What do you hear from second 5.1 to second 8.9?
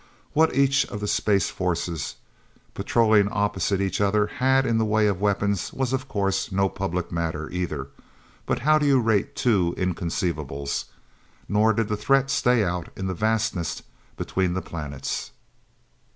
weapons, was of course no public matter, either; but how do